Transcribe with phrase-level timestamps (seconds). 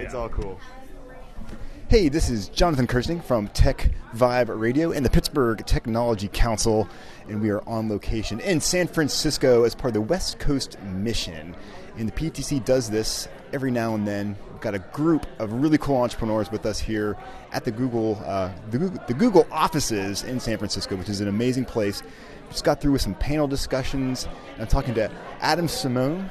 [0.00, 0.58] It's all cool.
[1.88, 6.88] Hey, this is Jonathan Kersting from Tech Vibe Radio and the Pittsburgh Technology Council,
[7.28, 11.54] and we are on location in San Francisco as part of the West Coast Mission.
[11.98, 14.36] And the PTC does this every now and then.
[14.50, 17.16] We've got a group of really cool entrepreneurs with us here
[17.52, 21.28] at the Google, uh, the Google, the Google offices in San Francisco, which is an
[21.28, 22.02] amazing place.
[22.48, 24.26] Just got through with some panel discussions.
[24.58, 25.10] I'm talking to
[25.40, 26.30] Adam Simone,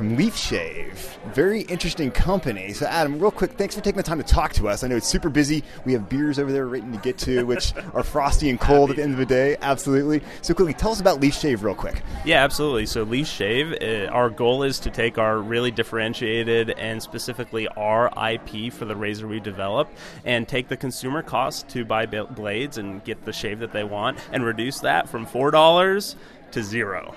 [0.00, 1.18] from Leaf Shave.
[1.34, 2.72] Very interesting company.
[2.72, 4.82] So, Adam, real quick, thanks for taking the time to talk to us.
[4.82, 5.62] I know it's super busy.
[5.84, 8.96] We have beers over there waiting to get to, which are frosty and cold at
[8.96, 9.58] the end of the day.
[9.60, 10.22] Absolutely.
[10.40, 12.00] So, quickly, tell us about Leaf Shave, real quick.
[12.24, 12.86] Yeah, absolutely.
[12.86, 18.10] So, Leaf Shave, uh, our goal is to take our really differentiated and specifically our
[18.32, 19.90] IP for the razor we develop
[20.24, 24.18] and take the consumer cost to buy blades and get the shave that they want
[24.32, 26.14] and reduce that from $4
[26.52, 27.14] to zero.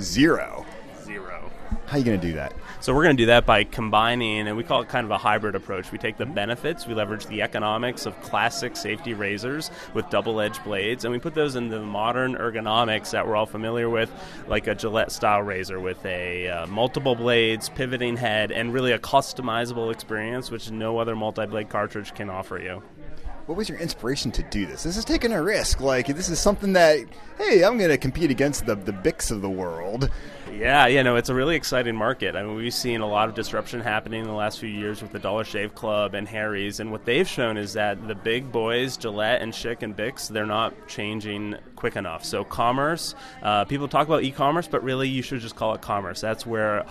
[0.00, 0.64] Zero.
[1.04, 1.51] Zero.
[1.86, 2.54] How are you going to do that?
[2.80, 5.18] So we're going to do that by combining, and we call it kind of a
[5.18, 5.92] hybrid approach.
[5.92, 11.04] We take the benefits, we leverage the economics of classic safety razors with double-edged blades,
[11.04, 14.10] and we put those into the modern ergonomics that we're all familiar with,
[14.48, 19.92] like a Gillette-style razor with a uh, multiple blades, pivoting head, and really a customizable
[19.92, 22.82] experience, which no other multi-blade cartridge can offer you
[23.46, 24.82] what was your inspiration to do this?
[24.82, 25.80] This is taking a risk.
[25.80, 26.98] Like this is something that,
[27.38, 30.10] hey, I'm going to compete against the the Bics of the world.
[30.52, 32.36] Yeah, you know, it's a really exciting market.
[32.36, 35.10] I mean, we've seen a lot of disruption happening in the last few years with
[35.10, 38.96] the Dollar Shave Club and Harry's, and what they've shown is that the big boys,
[38.98, 42.24] Gillette and Schick and Bics, they're not changing quick enough.
[42.24, 46.20] So, commerce, uh, people talk about e-commerce, but really, you should just call it commerce.
[46.20, 46.84] That's where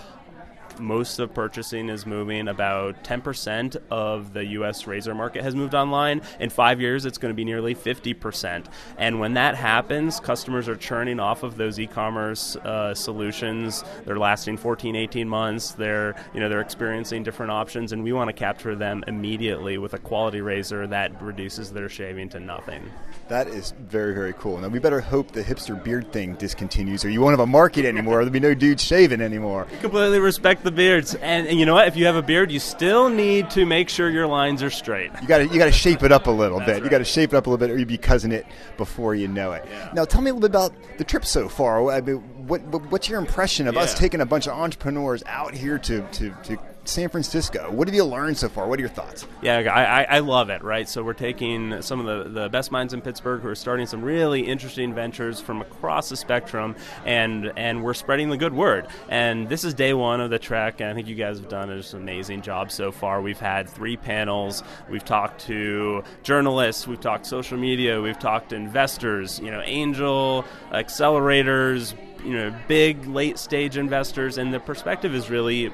[0.78, 2.48] most of purchasing is moving.
[2.48, 4.86] About 10% of the U.S.
[4.86, 6.22] razor market has moved online.
[6.40, 8.66] In five years, it's going to be nearly 50%.
[8.98, 13.84] And when that happens, customers are churning off of those e-commerce uh, solutions.
[14.04, 15.72] They're lasting 14, 18 months.
[15.72, 19.94] They're you know they're experiencing different options, and we want to capture them immediately with
[19.94, 22.90] a quality razor that reduces their shaving to nothing.
[23.28, 24.58] That is very very cool.
[24.58, 27.84] Now we better hope the hipster beard thing discontinues, or you won't have a market
[27.84, 28.16] anymore.
[28.16, 29.66] There'll be no dudes shaving anymore.
[29.80, 31.14] completely respect the beards.
[31.14, 31.88] And, and, you know what?
[31.88, 35.10] If you have a beard, you still need to make sure your lines are straight.
[35.20, 36.72] You got to you got to shape it up a little That's bit.
[36.74, 36.84] Right.
[36.84, 38.46] You got to shape it up a little bit, or you'd be Cousin Itt
[38.76, 39.64] before you know it.
[39.68, 39.90] Yeah.
[39.94, 41.90] Now, tell me a little bit about the trip so far.
[41.90, 43.82] I mean, what, what's your impression of yeah.
[43.82, 47.70] us taking a bunch of entrepreneurs out here to, to, to San Francisco.
[47.70, 48.66] What have you learned so far?
[48.66, 49.26] What are your thoughts?
[49.40, 50.88] Yeah, I, I love it, right?
[50.88, 54.02] So we're taking some of the, the best minds in Pittsburgh who are starting some
[54.02, 58.88] really interesting ventures from across the spectrum, and, and we're spreading the good word.
[59.08, 61.70] And this is day one of the trek, and I think you guys have done
[61.70, 63.22] an amazing job so far.
[63.22, 64.64] We've had three panels.
[64.90, 66.88] We've talked to journalists.
[66.88, 68.00] We've talked social media.
[68.00, 71.94] We've talked to investors, you know, angel, accelerators,
[72.24, 75.70] you know, big late stage investors, and the perspective is really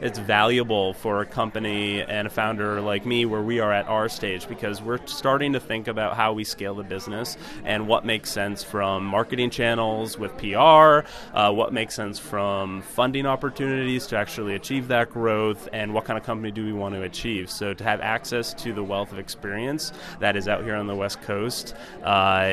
[0.00, 4.08] it's valuable for a company and a founder like me where we are at our
[4.08, 8.30] stage because we're starting to think about how we scale the business and what makes
[8.30, 11.06] sense from marketing channels with PR,
[11.36, 16.18] uh, what makes sense from funding opportunities to actually achieve that growth, and what kind
[16.18, 17.50] of company do we want to achieve.
[17.50, 20.94] So to have access to the wealth of experience that is out here on the
[20.94, 22.44] West Coast uh,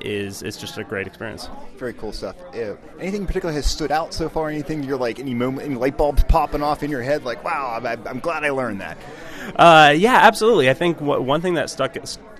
[0.00, 1.48] is it's just a great experience.
[1.76, 2.36] Very cool stuff.
[2.98, 4.48] Anything in particular has stood out so far?
[4.48, 7.24] Anything you're like any moment, any light bulbs popping off in your head?
[7.24, 8.98] Like, wow, I'm, I'm glad I learned that.
[9.56, 10.70] Uh, yeah, absolutely.
[10.70, 11.96] I think w- one thing that stuck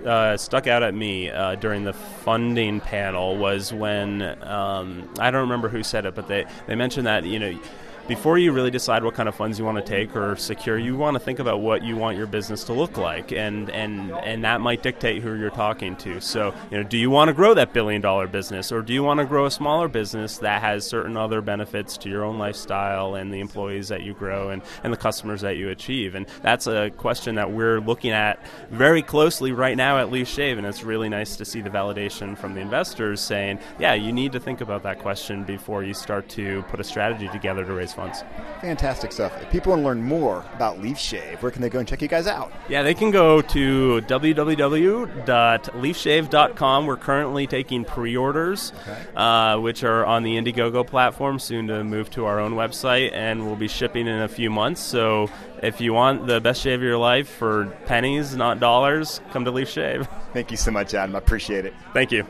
[0.07, 5.43] uh, stuck out at me uh, during the funding panel was when um, I don't
[5.43, 7.59] remember who said it, but they they mentioned that you know
[8.07, 10.97] before you really decide what kind of funds you want to take or secure, you
[10.97, 14.45] want to think about what you want your business to look like, and and and
[14.45, 16.21] that might dictate who you're talking to.
[16.21, 19.03] So, you know, do you want to grow that billion dollar business, or do you
[19.03, 23.15] want to grow a smaller business that has certain other benefits to your own lifestyle
[23.15, 26.15] and the employees that you grow and and the customers that you achieve?
[26.15, 30.59] And that's a question that we're looking at very closely right now at Leaf Shave,
[30.59, 34.33] and it's really nice to see the validation from the investors saying, yeah, you need
[34.33, 37.94] to think about that question before you start to put a strategy together to raise
[37.95, 38.25] funds.
[38.61, 39.33] Fantastic stuff.
[39.41, 42.03] If people want to learn more about Leaf Shave, where can they go and check
[42.03, 42.53] you guys out?
[42.69, 46.87] Yeah, they can go to www.leafshave.com.
[46.87, 48.99] We're currently taking pre orders, okay.
[49.17, 53.47] uh, which are on the Indiegogo platform, soon to move to our own website, and
[53.47, 54.83] we'll be shipping in a few months.
[54.83, 55.31] So
[55.63, 59.51] if you want the best shave of your life for pennies, not dollars, come to
[59.51, 60.09] Leaf Shave.
[60.33, 61.15] Thank you so much, Adam.
[61.15, 61.75] I appreciate it.
[61.93, 62.27] Thank you.